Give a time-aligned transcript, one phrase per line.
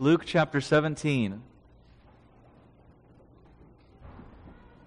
[0.00, 1.42] Luke chapter 17.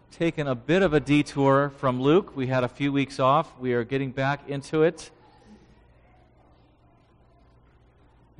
[0.10, 2.36] Taken a bit of a detour from Luke.
[2.36, 3.56] We had a few weeks off.
[3.60, 5.12] We are getting back into it.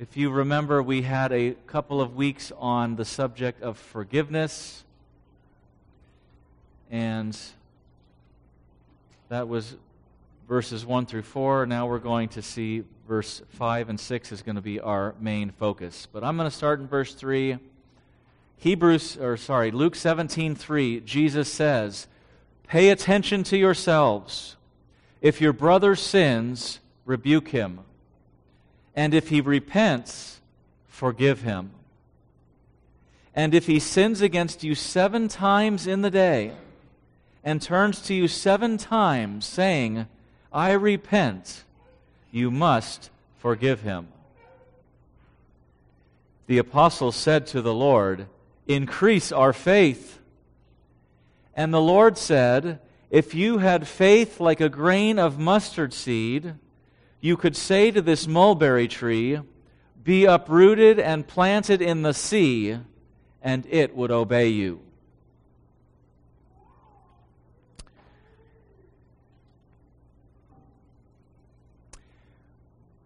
[0.00, 4.82] If you remember, we had a couple of weeks on the subject of forgiveness.
[6.90, 7.38] And
[9.28, 9.76] that was
[10.48, 11.66] verses 1 through 4.
[11.66, 15.50] Now we're going to see verse 5 and 6 is going to be our main
[15.50, 16.06] focus.
[16.10, 17.58] But I'm going to start in verse 3.
[18.58, 22.06] Hebrews or sorry, Luke 17:3, Jesus says,
[22.66, 24.56] "Pay attention to yourselves.
[25.20, 27.80] If your brother sins, rebuke him.
[28.94, 30.40] And if he repents,
[30.86, 31.72] forgive him.
[33.34, 36.52] And if he sins against you 7 times in the day,
[37.42, 40.06] and turns to you 7 times saying,
[40.54, 41.64] I repent,
[42.30, 44.06] you must forgive him.
[46.46, 48.28] The apostle said to the Lord,
[48.68, 50.20] Increase our faith.
[51.56, 52.78] And the Lord said,
[53.10, 56.54] If you had faith like a grain of mustard seed,
[57.20, 59.40] you could say to this mulberry tree,
[60.04, 62.78] Be uprooted and planted in the sea,
[63.42, 64.80] and it would obey you.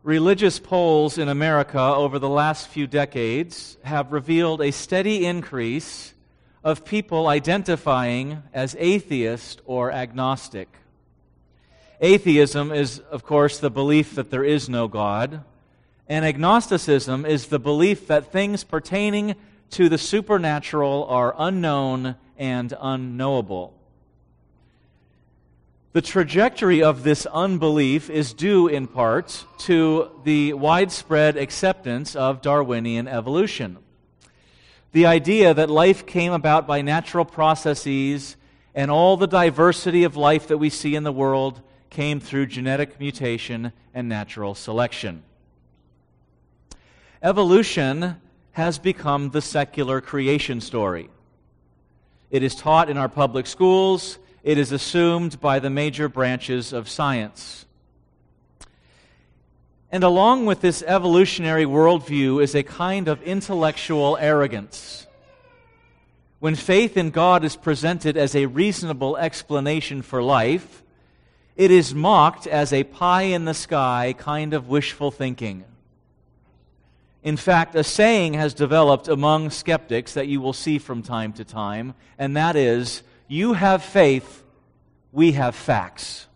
[0.05, 6.15] Religious polls in America over the last few decades have revealed a steady increase
[6.63, 10.69] of people identifying as atheist or agnostic.
[12.01, 15.43] Atheism is, of course, the belief that there is no God,
[16.09, 19.35] and agnosticism is the belief that things pertaining
[19.71, 23.78] to the supernatural are unknown and unknowable.
[25.93, 33.09] The trajectory of this unbelief is due in part to the widespread acceptance of Darwinian
[33.09, 33.79] evolution.
[34.93, 38.37] The idea that life came about by natural processes
[38.75, 43.01] and all the diversity of life that we see in the world came through genetic
[43.01, 45.23] mutation and natural selection.
[47.23, 48.17] Evolution
[48.53, 51.09] has become the secular creation story.
[52.31, 56.89] It is taught in our public schools it is assumed by the major branches of
[56.89, 57.67] science.
[59.91, 65.07] And along with this evolutionary worldview is a kind of intellectual arrogance.
[66.41, 70.83] When faith in God is presented as a reasonable explanation for life,
[71.57, 75.65] it is mocked as a pie in the sky kind of wishful thinking.
[77.25, 81.45] In fact, a saying has developed among skeptics that you will see from time to
[81.45, 84.43] time, and that is you have faith,
[85.13, 86.27] we have facts.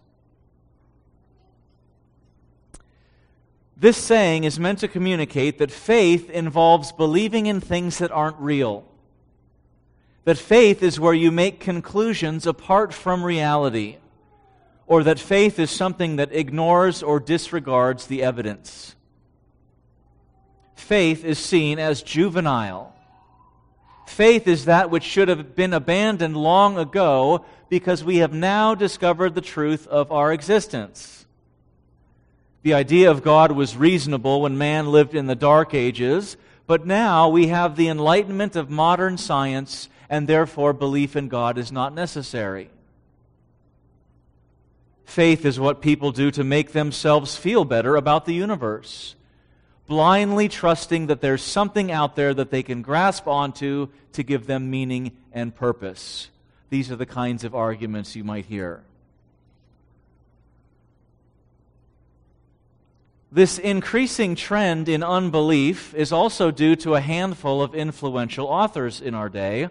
[3.77, 8.87] This saying is meant to communicate that faith involves believing in things that aren't real.
[10.25, 13.97] That faith is where you make conclusions apart from reality.
[14.87, 18.95] Or that faith is something that ignores or disregards the evidence.
[20.77, 22.95] Faith is seen as juvenile
[24.07, 29.35] Faith is that which should have been abandoned long ago because we have now discovered
[29.35, 31.25] the truth of our existence.
[32.63, 36.37] The idea of God was reasonable when man lived in the dark ages,
[36.67, 41.73] but now we have the enlightenment of modern science, and therefore belief in God is
[41.73, 42.71] not necessary.
[45.05, 49.15] Faith is what people do to make themselves feel better about the universe
[49.87, 54.71] blindly trusting that there's something out there that they can grasp onto to give them
[54.71, 56.29] meaning and purpose.
[56.71, 58.83] These are the kinds of arguments you might hear.
[63.31, 69.15] This increasing trend in unbelief is also due to a handful of influential authors in
[69.15, 69.71] our day.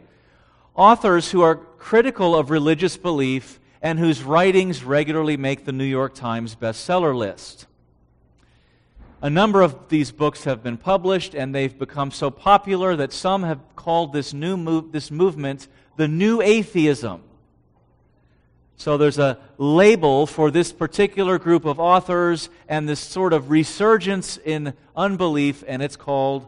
[0.73, 6.15] Authors who are critical of religious belief and whose writings regularly make the New York
[6.15, 7.67] Times bestseller list.
[9.23, 13.43] A number of these books have been published, and they've become so popular that some
[13.43, 15.67] have called this, new move, this movement
[15.97, 17.21] the New Atheism.
[18.77, 24.37] So there's a label for this particular group of authors and this sort of resurgence
[24.37, 26.47] in unbelief, and it's called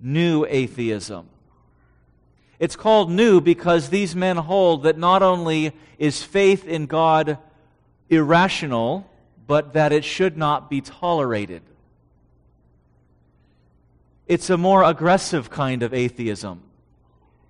[0.00, 1.28] New Atheism.
[2.58, 7.36] It's called new because these men hold that not only is faith in God
[8.08, 9.10] irrational,
[9.46, 11.60] but that it should not be tolerated.
[14.26, 16.62] It's a more aggressive kind of atheism.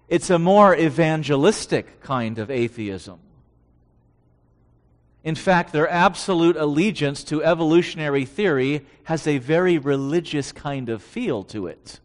[0.09, 3.19] It's a more evangelistic kind of atheism.
[5.25, 11.45] In fact, their absolute allegiance to evolutionary theory has a very religious kind of feel
[11.45, 12.01] to it.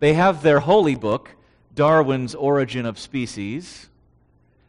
[0.00, 1.36] They have their holy book,
[1.74, 3.88] Darwin's Origin of Species.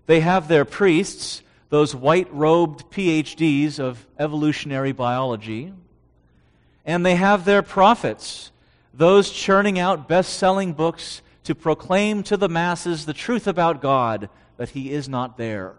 [0.06, 5.74] They have their priests, those white robed PhDs of evolutionary biology.
[6.86, 8.52] And they have their prophets,
[8.94, 14.30] those churning out best selling books to proclaim to the masses the truth about God,
[14.58, 15.76] that He is not there.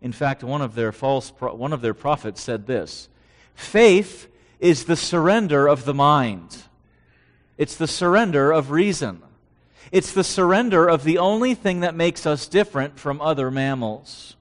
[0.00, 3.08] In fact, one of their false one of their prophets said this:
[3.54, 4.28] Faith
[4.58, 6.64] is the surrender of the mind.
[7.56, 9.22] It's the surrender of reason.
[9.92, 14.36] It's the surrender of the only thing that makes us different from other mammals.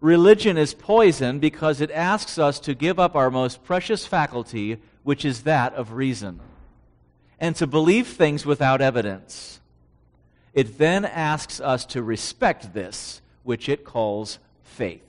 [0.00, 5.24] Religion is poison because it asks us to give up our most precious faculty, which
[5.24, 6.40] is that of reason,
[7.40, 9.60] and to believe things without evidence.
[10.54, 15.02] It then asks us to respect this, which it calls faith.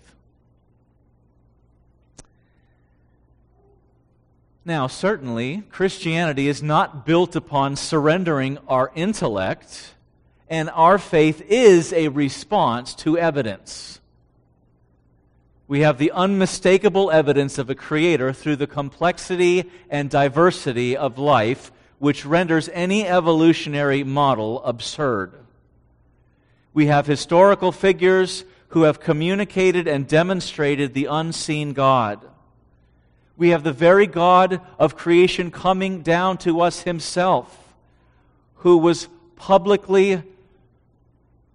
[4.66, 9.96] Now, certainly, Christianity is not built upon surrendering our intellect,
[10.50, 13.99] and our faith is a response to evidence.
[15.70, 21.72] We have the unmistakable evidence of a creator through the complexity and diversity of life,
[21.98, 25.32] which renders any evolutionary model absurd.
[26.74, 32.26] We have historical figures who have communicated and demonstrated the unseen God
[33.40, 37.74] we have the very God of creation coming down to us himself,
[38.56, 39.08] who was
[39.38, 40.22] publicly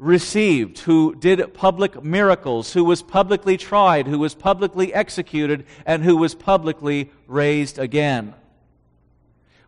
[0.05, 6.17] received, who did public miracles, who was publicly tried, who was publicly executed, and who
[6.17, 8.35] was publicly raised again.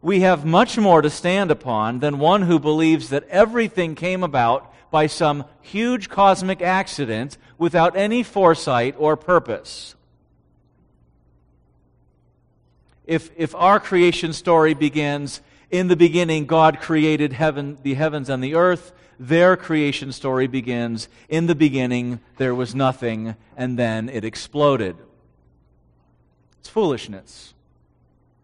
[0.03, 4.73] We have much more to stand upon than one who believes that everything came about
[4.91, 9.97] by some huge cosmic accident without any foresight or purpose.
[13.07, 15.41] if, if our creation story begins,
[15.71, 21.09] in the beginning, God created heaven, the heavens and the earth, their creation story begins,
[21.29, 24.97] in the beginning, there was nothing, and then it exploded.
[26.61, 27.55] It's foolishness.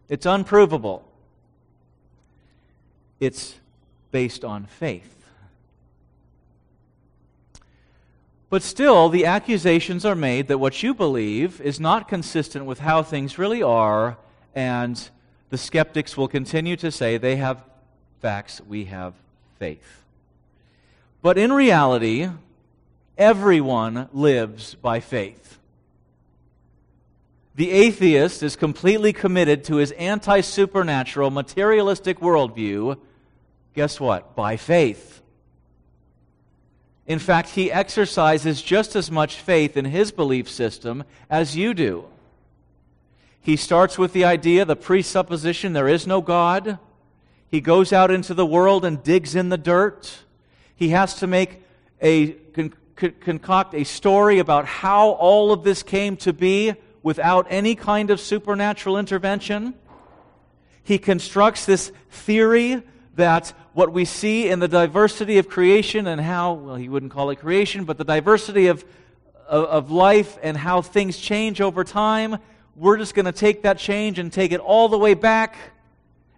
[0.09, 1.07] It's unprovable.
[3.19, 3.55] It's
[4.11, 5.09] based on faith.
[8.49, 13.01] But still, the accusations are made that what you believe is not consistent with how
[13.01, 14.17] things really are
[14.53, 15.09] and
[15.49, 17.63] the skeptics will continue to say they have
[18.21, 19.15] facts, we have
[19.57, 20.02] faith.
[21.23, 22.29] But in reality,
[23.17, 25.57] everyone lives by faith.
[27.55, 32.97] The atheist is completely committed to his anti supernatural, materialistic worldview.
[33.73, 34.35] Guess what?
[34.35, 35.21] By faith.
[37.07, 42.05] In fact, he exercises just as much faith in his belief system as you do.
[43.39, 46.79] He starts with the idea, the presupposition, there is no God.
[47.49, 50.22] He goes out into the world and digs in the dirt.
[50.83, 51.63] He has to make
[52.01, 52.73] a con-
[53.21, 58.19] concoct a story about how all of this came to be without any kind of
[58.19, 59.75] supernatural intervention.
[60.83, 62.83] He constructs this theory
[63.15, 67.29] that what we see in the diversity of creation and how, well, he wouldn't call
[67.29, 68.83] it creation, but the diversity of,
[69.47, 72.39] of, of life and how things change over time
[72.75, 75.55] we're just going to take that change and take it all the way back.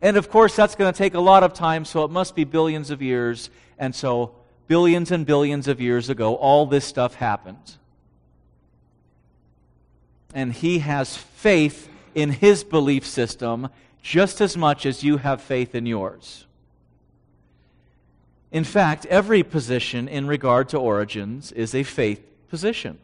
[0.04, 2.44] And of course, that's going to take a lot of time, so it must be
[2.44, 3.50] billions of years.
[3.78, 4.36] And so,
[4.68, 7.76] billions and billions of years ago, all this stuff happened.
[10.34, 13.70] And he has faith in his belief system
[14.02, 16.46] just as much as you have faith in yours.
[18.52, 23.00] In fact, every position in regard to origins is a faith position.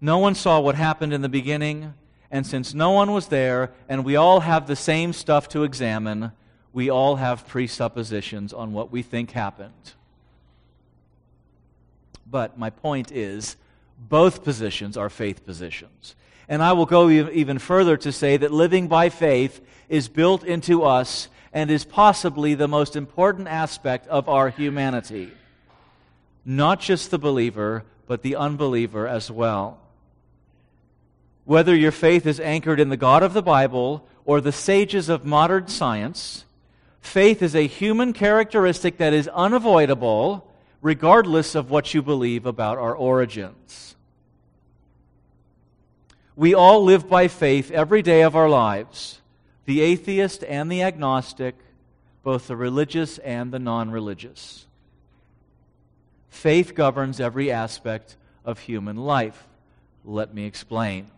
[0.00, 1.94] No one saw what happened in the beginning,
[2.30, 6.32] and since no one was there, and we all have the same stuff to examine,
[6.72, 9.94] we all have presuppositions on what we think happened.
[12.30, 13.56] But my point is,
[13.98, 16.14] both positions are faith positions.
[16.48, 20.84] And I will go even further to say that living by faith is built into
[20.84, 25.32] us and is possibly the most important aspect of our humanity.
[26.44, 29.80] Not just the believer, but the unbeliever as well
[31.48, 35.24] whether your faith is anchored in the God of the Bible or the sages of
[35.24, 36.44] modern science,
[37.00, 40.46] faith is a human characteristic that is unavoidable
[40.82, 43.96] regardless of what you believe about our origins.
[46.36, 49.22] We all live by faith every day of our lives
[49.64, 51.54] the atheist and the agnostic,
[52.22, 54.66] both the religious and the non religious.
[56.28, 59.48] Faith governs every aspect of human life.
[60.04, 61.10] Let me explain.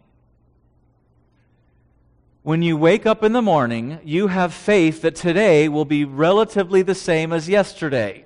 [2.43, 6.81] When you wake up in the morning, you have faith that today will be relatively
[6.81, 8.25] the same as yesterday.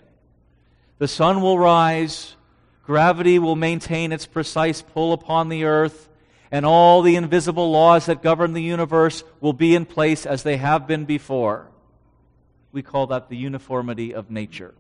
[0.99, 2.37] The sun will rise,
[2.85, 6.09] gravity will maintain its precise pull upon the earth,
[6.53, 10.59] and all the invisible laws that govern the universe will be in place as they
[10.59, 11.67] have been before.
[12.71, 14.75] We call that the uniformity of nature.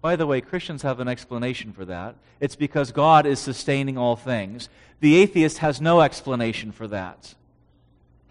[0.00, 2.16] By the way, Christians have an explanation for that.
[2.40, 4.70] It's because God is sustaining all things.
[5.00, 7.34] The atheist has no explanation for that.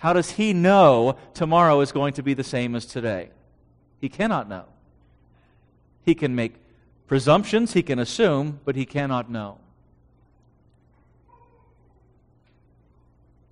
[0.02, 3.30] How does he know tomorrow is going to be the same as today?
[4.00, 4.66] He cannot know.
[6.02, 6.56] He can make
[7.06, 9.60] presumptions, he can assume, but he cannot know.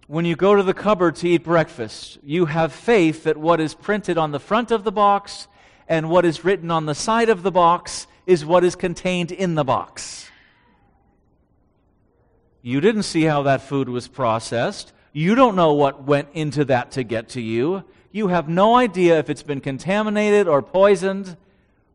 [0.08, 3.76] When you go to the cupboard to eat breakfast, you have faith that what is
[3.76, 5.48] printed on the front of the box
[5.88, 9.54] and what is written on the side of the box is what is contained in
[9.54, 10.32] the box.
[12.64, 14.94] You didn't see how that food was processed.
[15.12, 17.84] You don't know what went into that to get to you.
[18.12, 21.38] You have no idea if it's been contaminated or poisoned,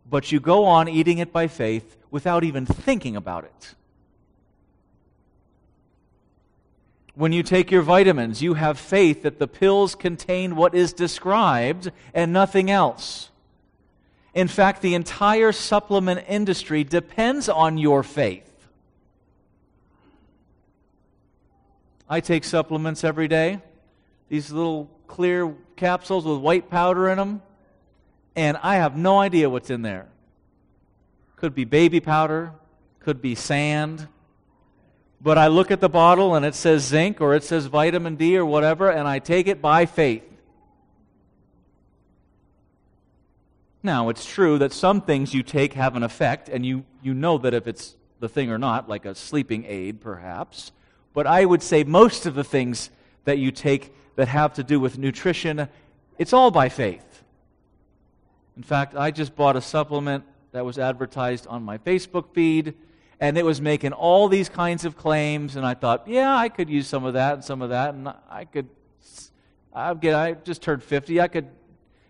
[0.09, 3.75] but you go on eating it by faith without even thinking about it.
[7.16, 11.92] When you take your vitamins, you have faith that the pills contain what is described
[12.12, 13.30] and nothing else.
[14.35, 18.50] In fact, the entire supplement industry depends on your faith.
[22.08, 23.61] I take supplements every day.
[24.28, 27.42] These little clear capsules with white powder in them.
[28.37, 30.06] And I have no idea what's in there.
[31.37, 32.52] Could be baby powder,
[33.00, 34.08] could be sand.
[35.20, 38.37] But I look at the bottle and it says zinc or it says vitamin D
[38.37, 40.25] or whatever, and I take it by faith.
[43.82, 47.37] Now, it's true that some things you take have an effect, and you, you know
[47.38, 50.73] that if it's the thing or not, like a sleeping aid, perhaps.
[51.14, 52.90] But I would say most of the things
[53.25, 55.68] that you take that have to do with nutrition,
[56.18, 57.23] it's all by faith.
[58.56, 62.75] In fact, I just bought a supplement that was advertised on my Facebook feed,
[63.18, 66.68] and it was making all these kinds of claims, and I thought, yeah, I could
[66.68, 68.68] use some of that and some of that, and I could,
[69.73, 71.49] I get, I just turned 50, I could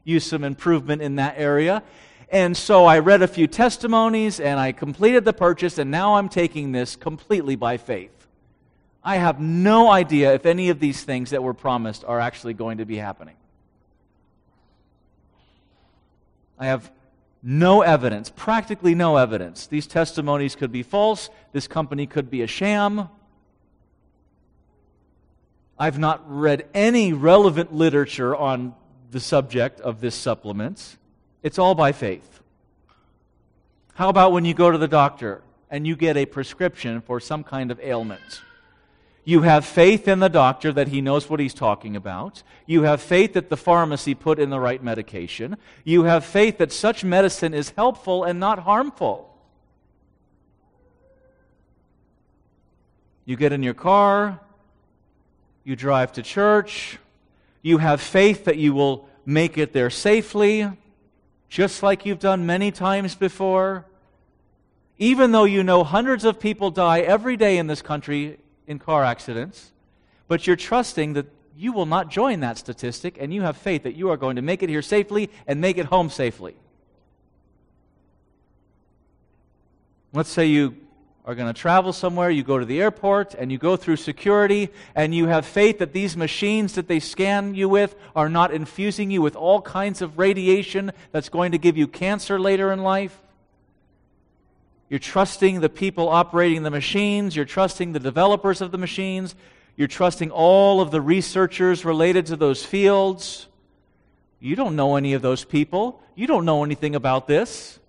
[0.03, 1.83] use some improvement in that area.
[2.31, 6.29] And so I read a few testimonies, and I completed the purchase, and now I'm
[6.29, 8.14] taking this completely by faith.
[9.05, 12.79] I have no idea if any of these things that were promised are actually going
[12.79, 13.37] to be happening.
[16.59, 16.91] I have
[17.43, 19.67] no evidence, practically no evidence.
[19.67, 21.29] These testimonies could be false.
[21.53, 23.11] This company could be a sham.
[25.79, 28.75] I've not read any relevant literature on
[29.11, 30.97] the subject of this supplement.
[31.43, 32.41] It's all by faith.
[33.95, 37.45] How about when you go to the doctor and you get a prescription for some
[37.45, 38.41] kind of ailment?
[39.25, 42.43] You have faith in the doctor that he knows what he's talking about.
[42.67, 45.57] You have faith that the pharmacy put in the right medication.
[45.83, 49.31] You have faith that such medicine is helpful and not harmful.
[53.25, 54.41] You get in your car,
[55.65, 56.99] you drive to church,
[57.63, 60.71] you have faith that you will make it there safely,
[61.49, 63.87] just like you've done many times before.
[64.99, 69.05] Even though you know hundreds of people die every day in this country in car
[69.05, 69.73] accidents,
[70.29, 73.95] but you're trusting that you will not join that statistic and you have faith that
[73.95, 76.57] you are going to make it here safely and make it home safely.
[80.13, 80.77] Let's say you
[81.25, 84.69] are going to travel somewhere, you go to the airport and you go through security
[84.95, 89.11] and you have faith that these machines that they scan you with are not infusing
[89.11, 93.24] you with all kinds of radiation that's going to give you cancer later in life.
[94.95, 97.35] You're trusting the people operating the machines.
[97.35, 99.35] You're trusting the developers of the machines.
[99.75, 103.49] You're trusting all of the researchers related to those fields.
[104.39, 106.01] You don't know any of those people.
[106.15, 107.81] You don't know anything about this.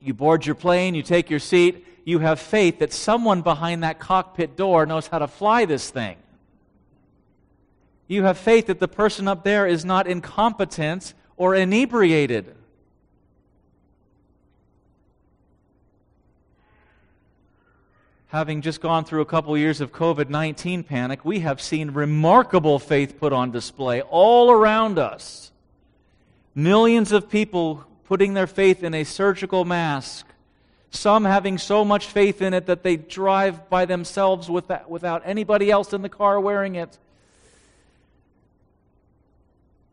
[0.00, 3.98] You board your plane, you take your seat, you have faith that someone behind that
[3.98, 6.16] cockpit door knows how to fly this thing.
[8.08, 12.54] You have faith that the person up there is not incompetent or inebriated.
[18.28, 22.78] Having just gone through a couple years of COVID 19 panic, we have seen remarkable
[22.78, 25.50] faith put on display all around us.
[26.54, 30.24] Millions of people putting their faith in a surgical mask,
[30.90, 35.72] some having so much faith in it that they drive by themselves without, without anybody
[35.72, 37.00] else in the car wearing it.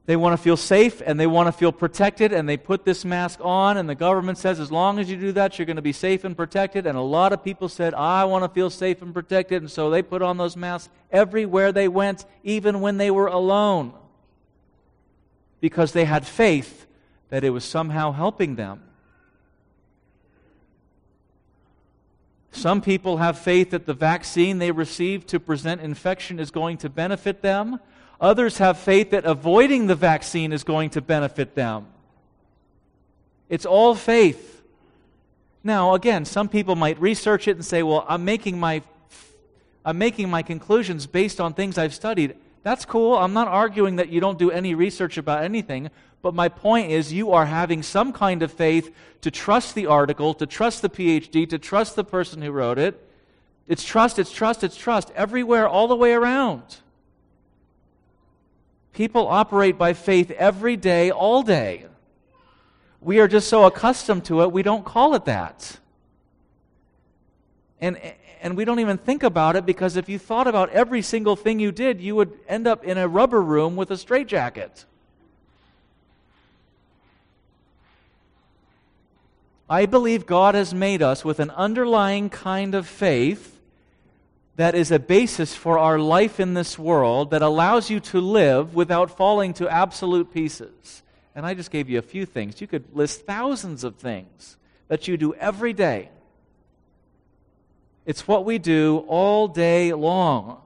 [0.10, 3.06] They want to feel safe and they want to feel protected, and they put this
[3.06, 5.84] mask on, and the government says, as long as you do that, you're going to
[5.84, 6.88] be safe and protected.
[6.88, 9.92] And a lot of people said, I want to feel safe and protected, and so
[9.92, 13.94] they put on those masks everywhere they went, even when they were alone,
[15.62, 16.88] because they had faith
[17.30, 18.82] that it was somehow helping them.
[22.52, 26.90] Some people have faith that the vaccine they received to prevent infection is going to
[26.90, 27.80] benefit them.
[28.22, 31.88] Others have faith that avoiding the vaccine is going to benefit them.
[33.48, 34.62] It's all faith.
[35.64, 38.82] Now, again, some people might research it and say, well, I'm making my,
[39.86, 42.36] I'm making my conclusions based on things I've studied.
[42.64, 43.16] That's cool.
[43.16, 45.90] I'm not arguing that you don't do any research about anything.
[46.22, 50.34] But my point is, you are having some kind of faith to trust the article,
[50.34, 53.02] to trust the PhD, to trust the person who wrote it.
[53.68, 56.64] It's trust, it's trust, it's trust, everywhere, all the way around.
[59.00, 61.86] People operate by faith every day, all day.
[63.00, 65.80] We are just so accustomed to it, we don't call it that.
[67.80, 67.98] And,
[68.42, 71.62] and we don't even think about it because if you thought about every single thing
[71.62, 74.84] you did, you would end up in a rubber room with a straitjacket.
[79.70, 83.59] I believe God has made us with an underlying kind of faith
[84.60, 88.76] that is a basis for our life in this world that allows you to live
[88.76, 91.02] without falling to absolute pieces.
[91.34, 92.60] And I just gave you a few things.
[92.60, 94.58] You could list thousands of things
[94.90, 96.10] that you do every day.
[98.06, 100.60] It's what we do all day long.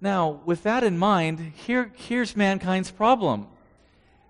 [0.00, 3.48] Now, with that in mind, here, here's mankind's problem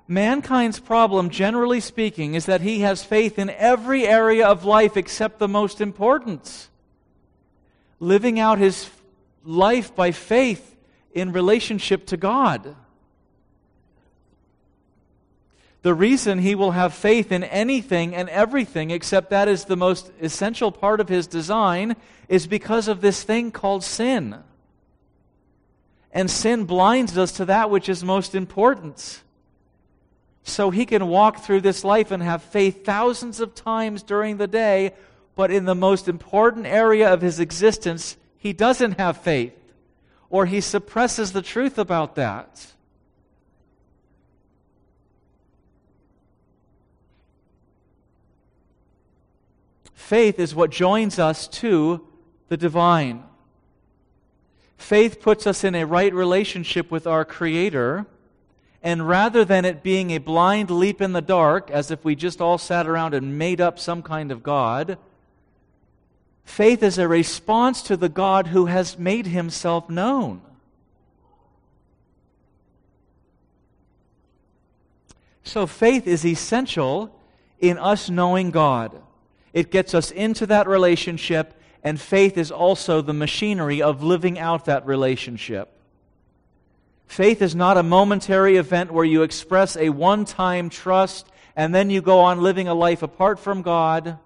[0.08, 5.38] mankind's problem, generally speaking, is that he has faith in every area of life except
[5.38, 6.69] the most important.
[8.00, 8.90] Living out his
[9.44, 10.76] life by faith
[11.12, 12.74] in relationship to God.
[15.82, 20.10] The reason he will have faith in anything and everything, except that is the most
[20.20, 21.96] essential part of his design,
[22.28, 24.36] is because of this thing called sin.
[26.12, 29.22] And sin blinds us to that which is most important
[30.42, 34.46] so he can walk through this life and have faith thousands of times during the
[34.46, 34.92] day,
[35.34, 39.54] but in the most important area of his existence, he doesn't have faith,
[40.28, 42.72] or he suppresses the truth about that.
[49.94, 52.04] Faith is what joins us to
[52.48, 53.22] the divine.
[54.76, 58.06] Faith puts us in a right relationship with our Creator
[58.82, 62.40] and rather than it being a blind leap in the dark, as if we just
[62.40, 64.98] all sat around and made up some kind of God,
[66.44, 70.40] faith is a response to the God who has made himself known.
[75.42, 77.14] So faith is essential
[77.58, 79.00] in us knowing God.
[79.52, 84.66] It gets us into that relationship, and faith is also the machinery of living out
[84.66, 85.68] that relationship.
[87.06, 91.26] Faith is not a momentary event where you express a one time trust
[91.56, 94.18] and then you go on living a life apart from God,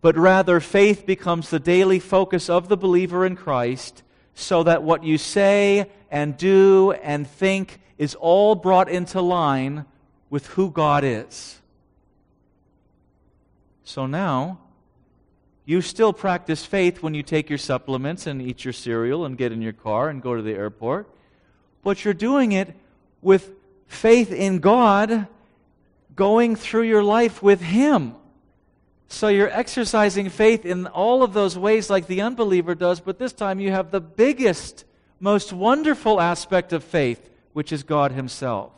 [0.00, 4.02] but rather faith becomes the daily focus of the believer in Christ
[4.34, 9.84] so that what you say and do and think is all brought into line
[10.30, 11.60] with who God is.
[13.84, 14.60] So now,
[15.66, 19.52] you still practice faith when you take your supplements and eat your cereal and get
[19.52, 21.08] in your car and go to the airport
[21.82, 22.74] but you're doing it
[23.22, 23.50] with
[23.86, 25.26] faith in God
[26.14, 28.14] going through your life with Him.
[29.12, 33.32] So you're exercising faith in all of those ways like the unbeliever does, but this
[33.32, 34.84] time you have the biggest,
[35.18, 38.72] most wonderful aspect of faith, which is God Himself.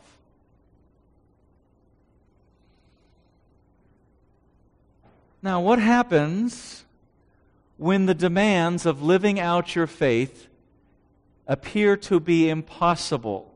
[5.42, 6.87] Now, what happens
[7.77, 10.49] when the demands of living out your faith
[11.47, 13.53] appear to be impossible.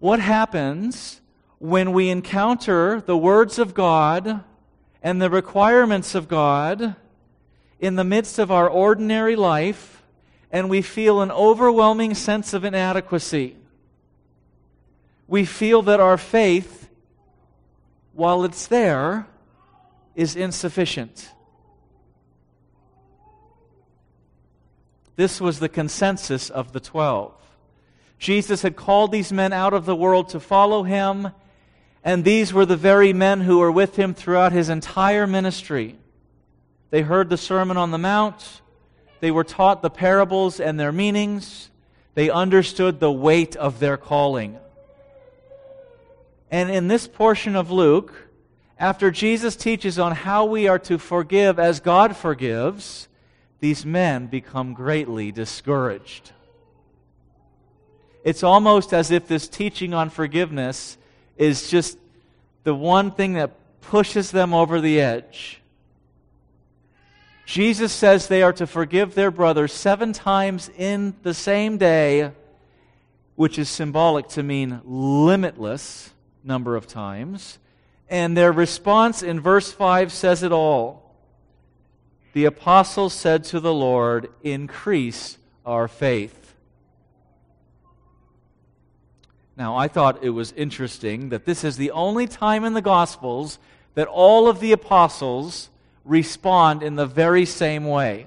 [0.00, 1.20] What happens
[1.58, 4.42] when we encounter the words of God
[5.02, 6.96] and the requirements of God
[7.80, 10.02] in the midst of our ordinary life
[10.50, 13.56] and we feel an overwhelming sense of inadequacy?
[15.26, 16.88] We feel that our faith,
[18.12, 19.26] while it's there,
[20.14, 21.30] is insufficient.
[25.16, 27.34] This was the consensus of the twelve.
[28.18, 31.30] Jesus had called these men out of the world to follow him,
[32.04, 35.96] and these were the very men who were with him throughout his entire ministry.
[36.90, 38.62] They heard the Sermon on the Mount,
[39.20, 41.70] they were taught the parables and their meanings,
[42.14, 44.58] They understood the weight of their calling.
[46.50, 48.12] And in this portion of Luke,
[48.78, 53.08] after Jesus teaches on how we are to forgive as God forgives,
[53.60, 56.32] these men become greatly discouraged.
[58.24, 60.98] It's almost as if this teaching on forgiveness
[61.36, 61.98] is just
[62.64, 65.60] the one thing that pushes them over the edge.
[67.44, 72.30] Jesus says they are to forgive their brother seven times in the same day,
[73.34, 76.12] which is symbolic to mean limitless
[76.44, 77.58] number of times.
[78.08, 81.14] And their response in verse 5 says it all.
[82.32, 86.41] The apostles said to the Lord, Increase our faith.
[89.62, 93.60] Now, I thought it was interesting that this is the only time in the Gospels
[93.94, 95.70] that all of the apostles
[96.04, 98.26] respond in the very same way.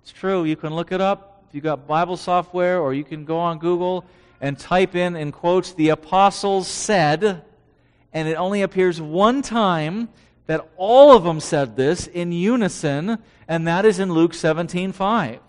[0.00, 3.26] It's true, you can look it up if you've got Bible software, or you can
[3.26, 4.06] go on Google
[4.40, 7.44] and type in, in quotes, the apostles said,
[8.14, 10.08] and it only appears one time
[10.46, 15.40] that all of them said this in unison, and that is in Luke 17 5.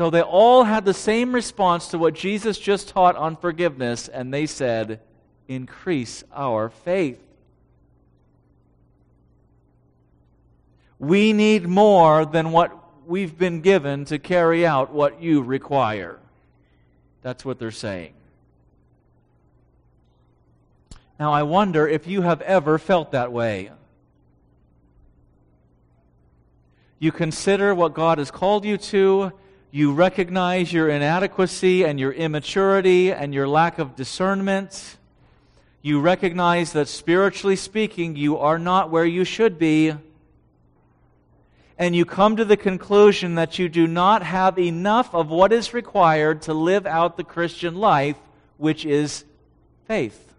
[0.00, 4.32] So they all had the same response to what Jesus just taught on forgiveness, and
[4.32, 5.00] they said,
[5.46, 7.20] Increase our faith.
[10.98, 12.74] We need more than what
[13.06, 16.18] we've been given to carry out what you require.
[17.20, 18.14] That's what they're saying.
[21.18, 23.70] Now, I wonder if you have ever felt that way.
[26.98, 29.32] You consider what God has called you to,
[29.72, 34.96] you recognize your inadequacy and your immaturity and your lack of discernment.
[35.80, 39.94] You recognize that spiritually speaking, you are not where you should be.
[41.78, 45.72] And you come to the conclusion that you do not have enough of what is
[45.72, 48.18] required to live out the Christian life,
[48.58, 49.24] which is
[49.86, 50.34] faith.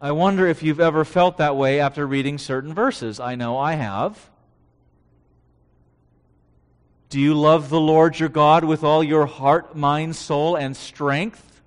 [0.00, 3.18] I wonder if you've ever felt that way after reading certain verses.
[3.18, 4.30] I know I have.
[7.08, 11.62] Do you love the Lord your God with all your heart, mind, soul, and strength?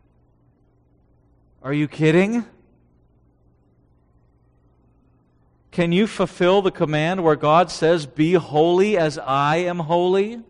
[1.64, 2.46] Are you kidding?
[5.72, 10.42] Can you fulfill the command where God says, Be holy as I am holy?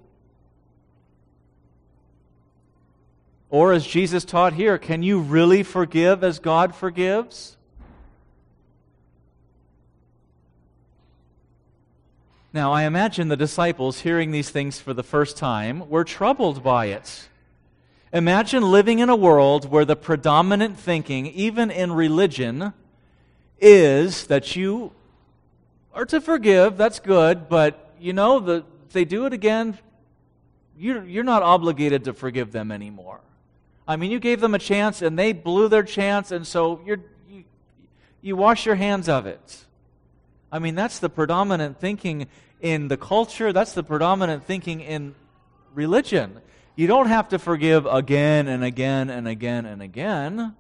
[3.50, 7.58] Or, as Jesus taught here, can you really forgive as God forgives?
[12.54, 16.88] Now, I imagine the disciples hearing these things for the first time were troubled by
[16.88, 17.30] it.
[18.12, 22.74] Imagine living in a world where the predominant thinking, even in religion,
[23.62, 24.92] is that you
[25.94, 29.78] are to forgive, that's good, but you know, the, if they do it again,
[30.78, 33.22] you're, you're not obligated to forgive them anymore.
[33.88, 37.46] I mean, you gave them a chance and they blew their chance, and so you,
[38.22, 39.66] you wash your hands of it.
[40.52, 42.28] I mean, that's the predominant thinking
[42.60, 45.16] in the culture, that's the predominant thinking in
[45.74, 46.40] religion.
[46.76, 50.56] You don't have to forgive again and again and again and again.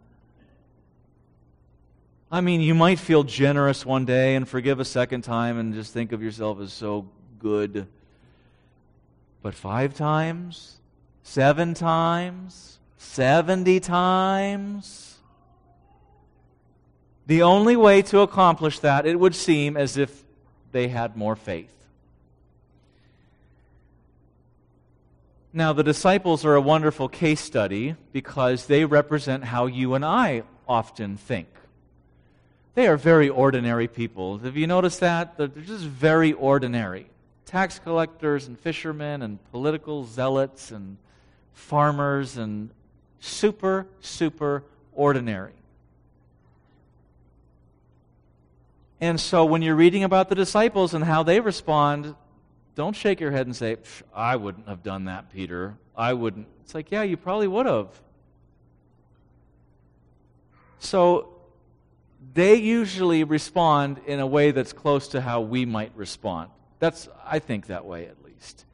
[2.32, 5.94] I mean, you might feel generous one day and forgive a second time and just
[5.94, 7.88] think of yourself as so good.
[9.42, 10.78] But five times?
[11.24, 12.80] Seven times?
[12.98, 15.11] Seventy times?
[17.32, 20.26] The only way to accomplish that, it would seem as if
[20.74, 21.74] they had more faith.
[25.54, 30.44] Now, the disciples are a wonderful case study because they represent how you and I
[30.68, 31.48] often think.
[32.76, 34.40] They are very ordinary people.
[34.40, 35.38] Have you noticed that?
[35.38, 37.08] They're just very ordinary.
[37.46, 40.98] Tax collectors and fishermen and political zealots and
[41.54, 42.72] farmers and
[43.22, 45.54] super, super ordinary.
[49.02, 52.16] And so when you're reading about the disciples and how they respond,
[52.76, 53.78] don't shake your head and say,
[54.14, 55.76] I wouldn't have done that, Peter.
[55.98, 56.48] I wouldn't.
[56.64, 57.88] It's like, yeah, you probably would have.
[60.78, 61.30] So
[62.36, 66.52] they usually respond in a way that's close to how we might respond.
[66.78, 68.66] That's, I think, that way at least.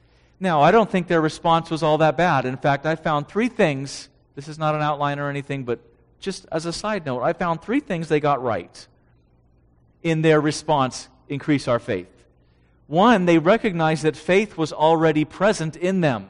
[0.41, 2.45] Now, I don't think their response was all that bad.
[2.45, 4.09] In fact, I found three things.
[4.35, 5.79] This is not an outline or anything, but
[6.19, 8.87] just as a side note, I found three things they got right
[10.09, 12.07] in their response increase our faith.
[12.87, 16.29] One, they recognized that faith was already present in them.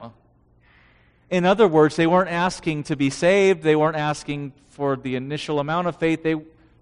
[1.29, 5.59] In other words, they weren't asking to be saved, they weren't asking for the initial
[5.59, 6.23] amount of faith.
[6.23, 6.35] They,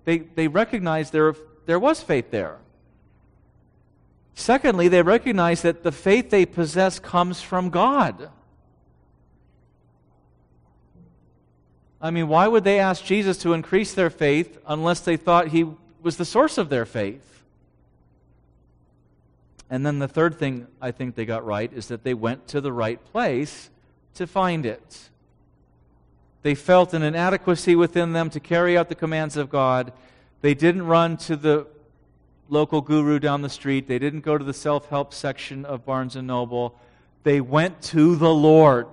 [0.05, 2.57] they, they recognized there, there was faith there.
[4.35, 8.29] Secondly, they recognize that the faith they possess comes from God.
[12.01, 15.65] I mean, why would they ask Jesus to increase their faith unless they thought he
[16.05, 17.43] was the source of their faith?
[19.71, 22.61] And then the third thing I think they got right is that they went to
[22.61, 23.71] the right place
[24.13, 25.09] to find it.
[26.43, 29.91] They felt an inadequacy within them to carry out the commands of God.
[30.41, 31.65] They didn't run to the
[32.49, 33.87] local guru down the street.
[33.87, 36.79] They didn't go to the self help section of Barnes and Noble.
[37.23, 38.85] They went to the Lord.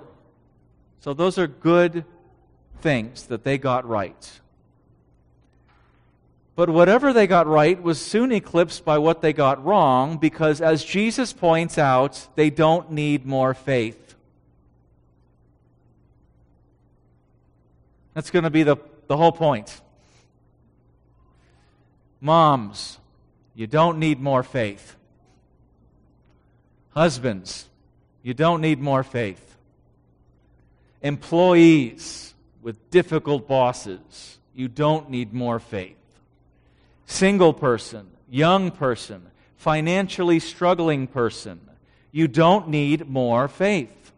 [1.01, 2.07] So those are good
[2.81, 4.41] things that they got right.
[6.55, 10.85] But whatever they got right was soon eclipsed by what they got wrong because, as
[10.85, 14.15] Jesus points out, they don't need more faith.
[18.15, 19.81] That's going to be the, the whole point.
[22.21, 22.99] Moms,
[23.55, 24.97] you don't need more faith.
[26.91, 27.67] Husbands,
[28.23, 29.57] you don't need more faith.
[31.01, 35.97] Employees with difficult bosses, you don't need more faith.
[37.07, 39.23] Single person, young person,
[39.57, 41.61] financially struggling person,
[42.11, 44.13] you don't need more faith.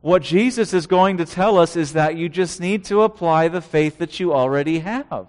[0.00, 3.62] What Jesus is going to tell us is that you just need to apply the
[3.62, 5.26] faith that you already have.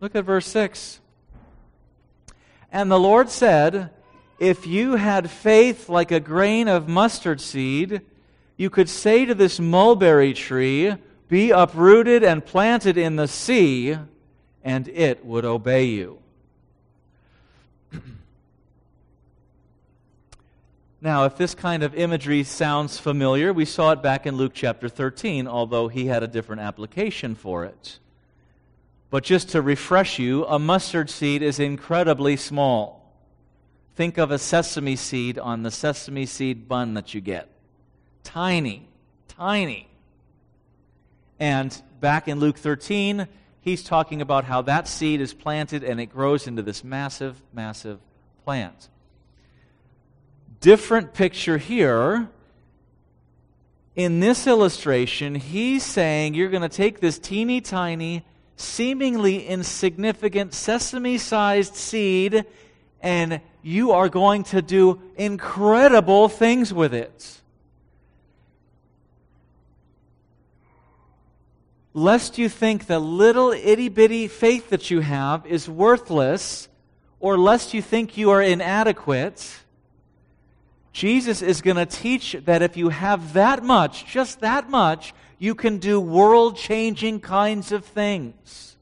[0.00, 0.98] Look at verse 6.
[2.72, 3.90] And the Lord said,
[4.38, 8.00] If you had faith like a grain of mustard seed,
[8.56, 10.96] you could say to this mulberry tree,
[11.30, 13.96] Be uprooted and planted in the sea,
[14.64, 16.18] and it would obey you.
[21.00, 24.88] Now, if this kind of imagery sounds familiar, we saw it back in Luke chapter
[24.88, 28.00] 13, although he had a different application for it.
[29.08, 33.14] But just to refresh you, a mustard seed is incredibly small.
[33.94, 37.48] Think of a sesame seed on the sesame seed bun that you get.
[38.24, 38.88] Tiny,
[39.28, 39.89] tiny.
[41.40, 43.26] And back in Luke 13,
[43.62, 47.98] he's talking about how that seed is planted and it grows into this massive, massive
[48.44, 48.88] plant.
[50.60, 52.28] Different picture here.
[53.96, 58.24] In this illustration, he's saying you're going to take this teeny tiny
[58.56, 62.44] seemingly insignificant sesame sized seed,
[63.00, 67.39] and you are going to do incredible things with it.
[71.92, 76.68] Lest you think the little itty bitty faith that you have is worthless,
[77.18, 79.60] or lest you think you are inadequate,
[80.92, 85.54] Jesus is going to teach that if you have that much, just that much, you
[85.54, 88.76] can do world changing kinds of things.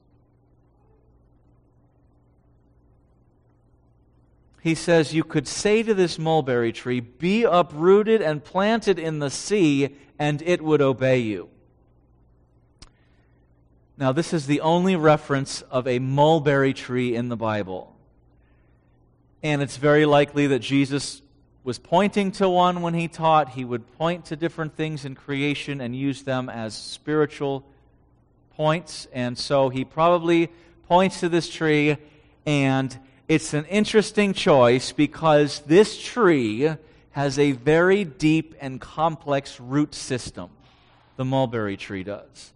[4.61, 9.29] He says, You could say to this mulberry tree, Be uprooted and planted in the
[9.29, 11.49] sea, and it would obey you.
[13.99, 17.93] Now, this is the only reference of a mulberry tree in the Bible.
[19.43, 21.21] And it's very likely that Jesus
[21.65, 25.81] was pointing to one when he taught, he would point to different things in creation
[25.81, 27.65] and use them as spiritual
[28.55, 29.05] points.
[29.11, 30.49] And so he probably
[30.87, 31.97] points to this tree,
[32.45, 36.69] and it's an interesting choice because this tree
[37.11, 40.51] has a very deep and complex root system.
[41.17, 42.53] The mulberry tree does.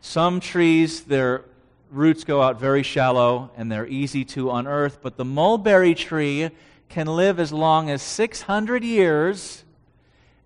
[0.00, 1.44] Some trees, their
[1.90, 6.50] roots go out very shallow and they're easy to unearth, but the mulberry tree
[6.88, 9.64] can live as long as 600 years,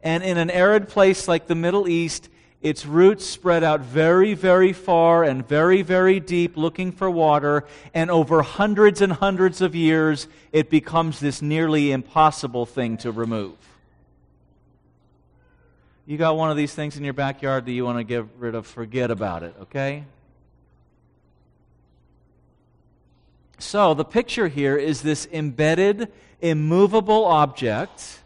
[0.03, 2.29] and in an arid place like the Middle East,
[2.61, 8.11] its roots spread out very, very far and very, very deep looking for water, and
[8.11, 13.57] over hundreds and hundreds of years, it becomes this nearly impossible thing to remove.
[16.07, 18.55] You got one of these things in your backyard that you want to get rid
[18.55, 20.05] of, forget about it, okay?
[23.59, 26.13] So, the picture here is this embedded
[26.43, 28.21] immovable object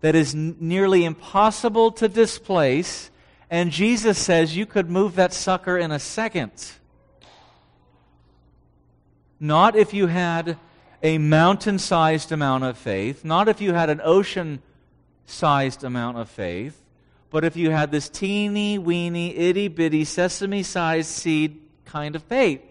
[0.00, 3.10] that is n- nearly impossible to displace.
[3.50, 6.72] And Jesus says you could move that sucker in a second.
[9.38, 10.56] Not if you had
[11.02, 14.62] a mountain sized amount of faith, not if you had an ocean
[15.26, 16.80] sized amount of faith,
[17.36, 22.62] but if you had this teeny weeny, itty bitty, sesame sized seed kind of faith.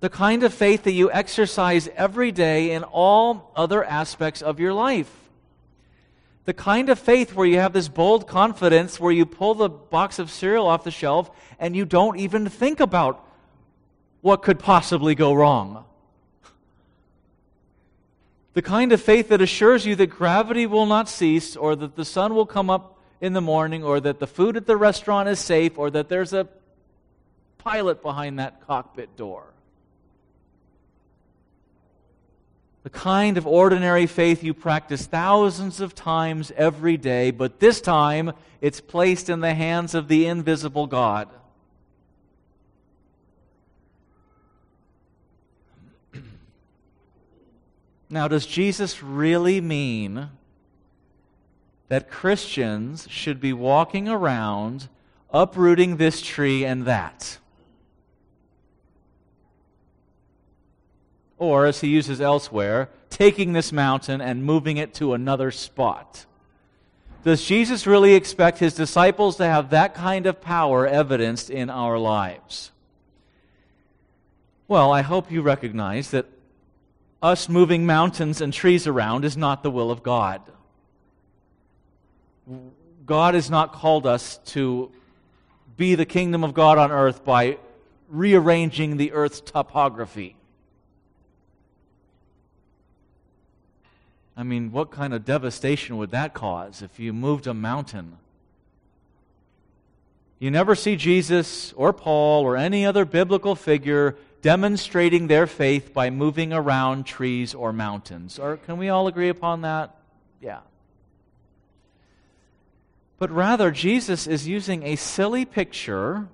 [0.00, 4.74] the kind of faith that you exercise every day in all other aspects of your
[4.74, 5.10] life.
[6.44, 10.18] The kind of faith where you have this bold confidence where you pull the box
[10.18, 13.26] of cereal off the shelf and you don't even think about
[14.20, 15.86] what could possibly go wrong.
[18.58, 22.04] The kind of faith that assures you that gravity will not cease, or that the
[22.04, 25.38] sun will come up in the morning, or that the food at the restaurant is
[25.38, 26.48] safe, or that there's a
[27.58, 29.44] pilot behind that cockpit door.
[32.82, 38.32] The kind of ordinary faith you practice thousands of times every day, but this time
[38.60, 41.28] it's placed in the hands of the invisible God.
[48.10, 50.30] Now, does Jesus really mean
[51.88, 54.88] that Christians should be walking around
[55.30, 57.38] uprooting this tree and that?
[61.36, 66.24] Or, as he uses elsewhere, taking this mountain and moving it to another spot.
[67.24, 71.98] Does Jesus really expect his disciples to have that kind of power evidenced in our
[71.98, 72.70] lives?
[74.66, 76.26] Well, I hope you recognize that
[77.22, 80.40] us moving mountains and trees around is not the will of God.
[83.04, 84.90] God has not called us to
[85.76, 87.58] be the kingdom of God on earth by
[88.08, 90.36] rearranging the earth's topography.
[94.36, 98.18] I mean, what kind of devastation would that cause if you moved a mountain?
[100.38, 106.10] You never see Jesus or Paul or any other biblical figure demonstrating their faith by
[106.10, 108.38] moving around trees or mountains.
[108.38, 109.96] Or can we all agree upon that?
[110.40, 110.60] Yeah.
[113.18, 116.28] But rather, Jesus is using a silly picture.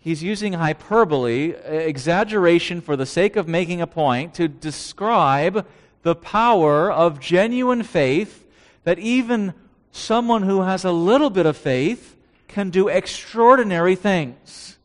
[0.00, 5.66] He's using hyperbole, exaggeration for the sake of making a point, to describe
[6.02, 8.46] the power of genuine faith
[8.84, 9.54] that even
[9.92, 12.16] someone who has a little bit of faith
[12.46, 14.77] can do extraordinary things.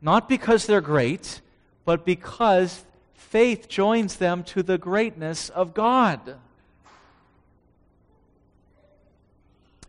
[0.00, 1.40] Not because they're great,
[1.84, 2.84] but because
[3.14, 6.36] faith joins them to the greatness of God.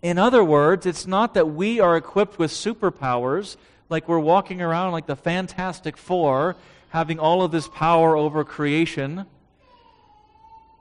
[0.01, 3.57] In other words, it's not that we are equipped with superpowers,
[3.89, 6.55] like we're walking around like the Fantastic Four,
[6.89, 9.25] having all of this power over creation,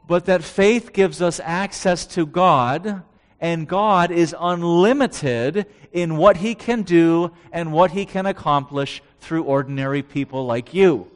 [0.07, 3.03] but that faith gives us access to God
[3.41, 9.45] and God is unlimited in what He can do and what He can accomplish through
[9.45, 11.11] ordinary people like you.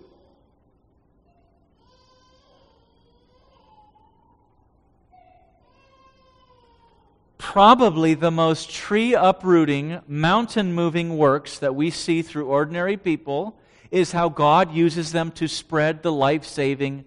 [7.38, 13.58] Probably the most tree uprooting, mountain moving works that we see through ordinary people
[13.90, 17.04] is how God uses them to spread the life saving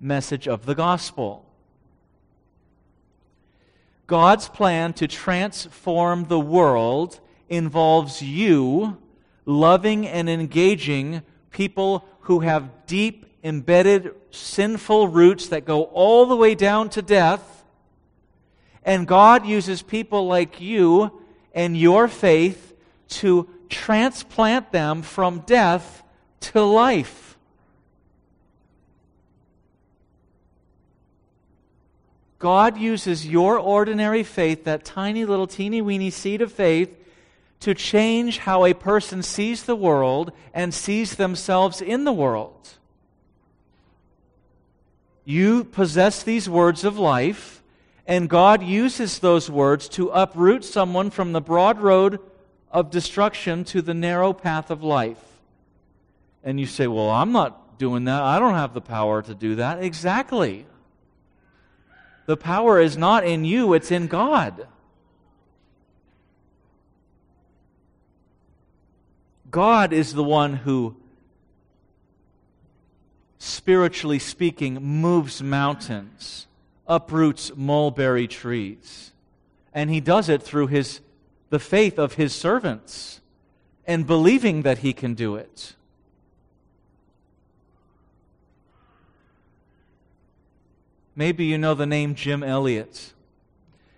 [0.00, 1.44] message of the gospel.
[4.06, 8.96] God's plan to transform the world involves you
[9.44, 16.54] loving and engaging people who have deep, embedded, sinful roots that go all the way
[16.54, 17.64] down to death.
[18.84, 21.20] And God uses people like you
[21.54, 22.74] and your faith
[23.08, 26.02] to transplant them from death
[26.40, 27.36] to life.
[32.38, 36.98] God uses your ordinary faith, that tiny little teeny weeny seed of faith,
[37.62, 42.70] to change how a person sees the world and sees themselves in the world.
[45.24, 47.62] You possess these words of life,
[48.04, 52.18] and God uses those words to uproot someone from the broad road
[52.72, 55.22] of destruction to the narrow path of life.
[56.42, 58.22] And you say, Well, I'm not doing that.
[58.22, 59.84] I don't have the power to do that.
[59.84, 60.66] Exactly.
[62.26, 64.66] The power is not in you, it's in God.
[69.52, 70.96] God is the one who,
[73.38, 76.46] spiritually speaking, moves mountains,
[76.88, 79.12] uproots mulberry trees.
[79.74, 81.00] And he does it through his,
[81.50, 83.20] the faith of his servants
[83.86, 85.74] and believing that he can do it.
[91.14, 93.12] Maybe you know the name Jim Elliot.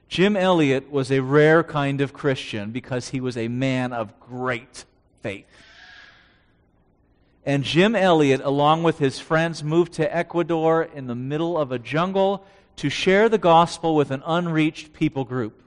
[0.08, 4.84] Jim Elliot was a rare kind of Christian because he was a man of great
[5.24, 5.46] faith.
[7.46, 11.78] And Jim Elliot, along with his friends, moved to Ecuador in the middle of a
[11.78, 12.44] jungle
[12.76, 15.62] to share the gospel with an unreached people group.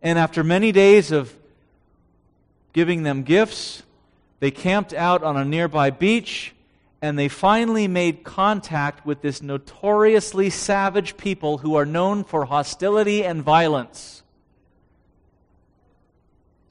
[0.00, 1.36] And after many days of
[2.72, 3.82] giving them gifts,
[4.38, 6.54] they camped out on a nearby beach
[7.02, 13.24] and they finally made contact with this notoriously savage people who are known for hostility
[13.24, 14.22] and violence.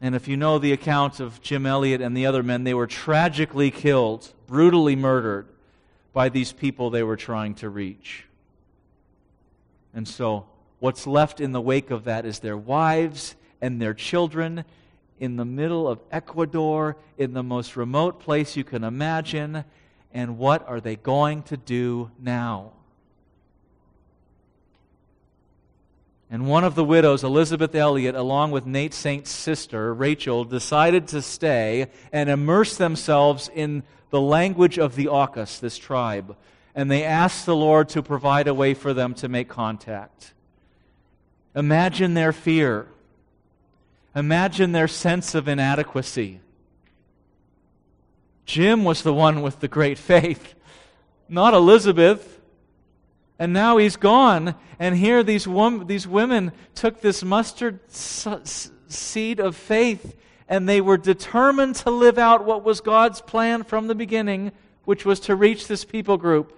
[0.03, 2.87] And if you know the account of Jim Elliot and the other men, they were
[2.87, 5.47] tragically killed, brutally murdered
[6.11, 8.25] by these people they were trying to reach.
[9.93, 10.45] And so,
[10.79, 14.65] what's left in the wake of that is their wives and their children
[15.21, 19.63] in the middle of Ecuador, in the most remote place you can imagine
[20.13, 22.73] and what are they going to do now?
[26.33, 31.21] And one of the widows, Elisabeth Elliot, along with Nate Saint's sister, Rachel, decided to
[31.21, 36.35] stay and immerse themselves in the language of the Aucas, this tribe.
[36.73, 40.33] And they asked the Lord to provide a way for them to make contact.
[41.55, 42.87] Imagine their fear.
[44.15, 46.39] Imagine their sense of inadequacy.
[48.47, 50.55] Jim was the one with the great faith,
[51.29, 52.39] not Elizabeth.
[53.43, 54.55] And now he's gone.
[54.79, 60.15] And here these, wom- these women took this mustard s- seed of faith
[60.47, 64.53] and they were determined to live out what was God's plan from the beginning,
[64.85, 66.57] which was to reach this people group.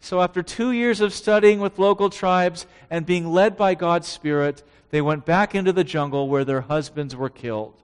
[0.00, 4.62] So, after two years of studying with local tribes and being led by God's Spirit,
[4.88, 7.74] they went back into the jungle where their husbands were killed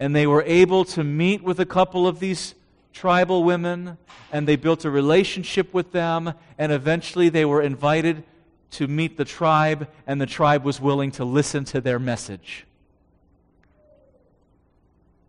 [0.00, 2.54] and they were able to meet with a couple of these
[2.94, 3.98] tribal women,
[4.32, 8.22] and they built a relationship with them, and eventually they were invited
[8.70, 12.64] to meet the tribe, and the tribe was willing to listen to their message.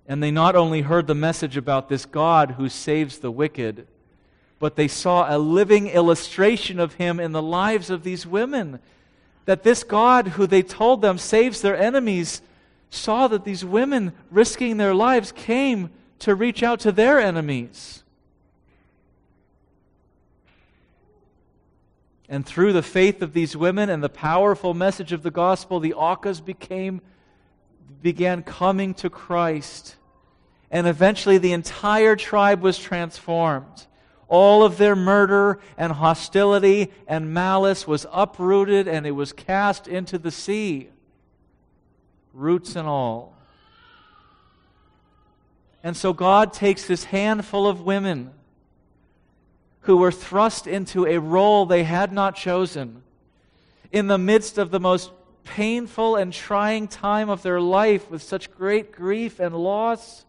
[0.07, 3.87] And they not only heard the message about this God who saves the wicked,
[4.59, 8.79] but they saw a living illustration of him in the lives of these women.
[9.45, 12.41] That this God who they told them saves their enemies
[12.91, 15.89] saw that these women risking their lives came
[16.19, 18.03] to reach out to their enemies.
[22.27, 25.93] And through the faith of these women and the powerful message of the gospel, the
[25.93, 27.01] Aucas became
[28.01, 29.95] began coming to Christ.
[30.71, 33.87] And eventually the entire tribe was transformed.
[34.27, 40.17] All of their murder and hostility and malice was uprooted and it was cast into
[40.17, 40.89] the sea
[42.33, 43.34] roots and all.
[45.85, 48.31] And so God takes this handful of women
[49.81, 53.03] who were thrust into a role they had not chosen
[53.91, 55.11] in the midst of the most
[55.43, 60.25] painful and trying time of their life with such great grief and loss.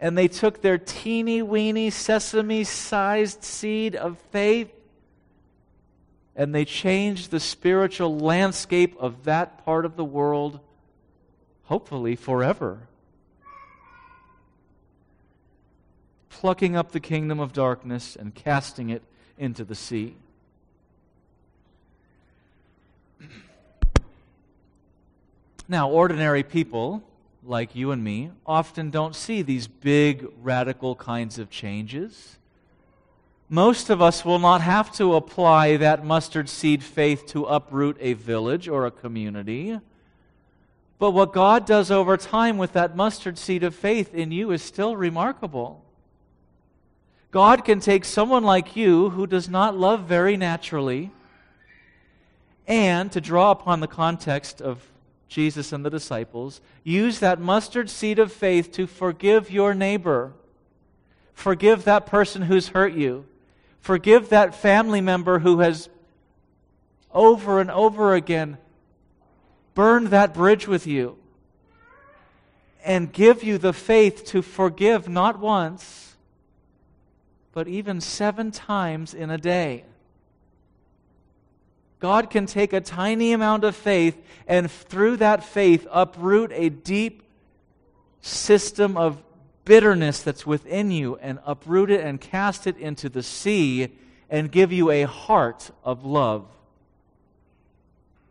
[0.00, 4.72] And they took their teeny weeny sesame sized seed of faith
[6.34, 10.58] and they changed the spiritual landscape of that part of the world
[11.66, 12.88] hopefully forever.
[16.32, 19.02] Plucking up the kingdom of darkness and casting it
[19.38, 20.16] into the sea.
[25.68, 27.02] Now, ordinary people,
[27.44, 32.38] like you and me, often don't see these big, radical kinds of changes.
[33.48, 38.14] Most of us will not have to apply that mustard seed faith to uproot a
[38.14, 39.78] village or a community.
[40.98, 44.62] But what God does over time with that mustard seed of faith in you is
[44.62, 45.84] still remarkable.
[47.32, 51.10] God can take someone like you who does not love very naturally
[52.68, 54.86] and, to draw upon the context of
[55.28, 60.34] Jesus and the disciples, use that mustard seed of faith to forgive your neighbor.
[61.32, 63.24] Forgive that person who's hurt you.
[63.80, 65.88] Forgive that family member who has
[67.12, 68.58] over and over again
[69.74, 71.16] burned that bridge with you
[72.84, 76.11] and give you the faith to forgive not once,
[77.52, 79.84] but even seven times in a day.
[82.00, 87.22] God can take a tiny amount of faith and through that faith uproot a deep
[88.22, 89.22] system of
[89.64, 93.88] bitterness that's within you and uproot it and cast it into the sea
[94.28, 96.46] and give you a heart of love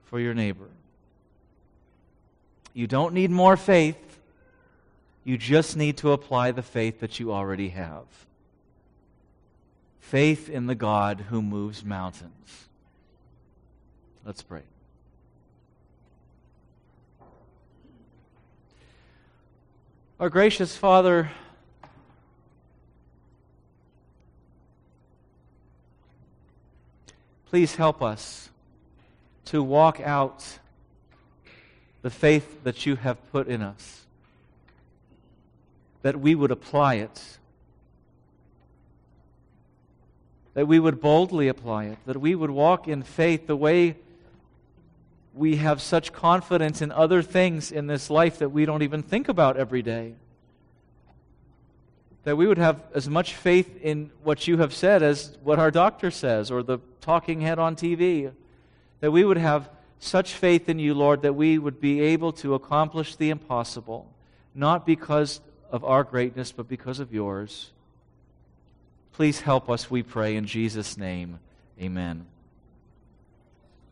[0.05, 0.69] for your neighbor.
[2.73, 4.19] You don't need more faith.
[5.23, 8.05] You just need to apply the faith that you already have.
[10.01, 12.67] Faith in the God who moves mountains.
[14.25, 14.63] Let's pray.
[20.19, 21.31] Our gracious Father,
[27.49, 28.49] please help us
[29.45, 30.59] to walk out
[32.01, 34.05] the faith that you have put in us,
[36.01, 37.37] that we would apply it
[40.53, 43.95] that we would boldly apply it, that we would walk in faith the way
[45.33, 49.29] we have such confidence in other things in this life that we don't even think
[49.29, 50.13] about every day.
[52.23, 55.71] That we would have as much faith in what you have said as what our
[55.71, 58.31] doctor says or the talking head on TV.
[58.99, 62.53] That we would have such faith in you, Lord, that we would be able to
[62.53, 64.11] accomplish the impossible,
[64.53, 65.39] not because
[65.71, 67.71] of our greatness, but because of yours.
[69.21, 71.37] Please help us, we pray, in Jesus' name.
[71.79, 72.25] Amen.